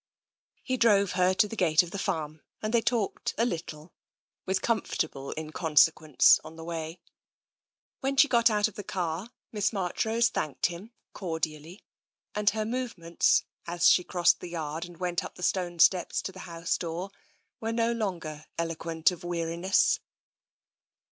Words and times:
He 0.63 0.77
drove 0.77 1.11
her 1.11 1.35
to 1.35 1.47
the 1.47 1.55
gate 1.55 1.83
of 1.83 1.91
the 1.91 1.99
farm, 1.99 2.41
and 2.59 2.73
they 2.73 2.81
talked 2.81 3.35
a 3.37 3.45
little, 3.45 3.93
with 4.47 4.63
comfortable 4.63 5.31
inconsequence, 5.37 6.39
on 6.43 6.55
the 6.55 6.63
way. 6.63 6.99
When 7.99 8.17
she 8.17 8.27
got 8.27 8.49
out 8.49 8.67
of 8.67 8.73
the 8.73 8.83
car, 8.83 9.29
Miss 9.51 9.71
Marchrose 9.71 10.29
thanked 10.29 10.65
him 10.65 10.91
cordially, 11.13 11.83
and 12.33 12.49
her 12.49 12.65
movements, 12.65 13.43
as 13.67 13.87
she 13.89 14.03
crossed 14.03 14.39
the 14.39 14.49
yard 14.49 14.85
and 14.85 14.97
went 14.97 15.23
up 15.23 15.35
the 15.35 15.43
stone 15.43 15.77
steps 15.77 16.23
to 16.23 16.31
the 16.31 16.39
house 16.49 16.79
door, 16.79 17.11
were 17.59 17.71
no 17.71 17.91
longer 17.91 18.45
eloquent 18.57 19.11
of 19.11 19.23
weariness. 19.23 19.99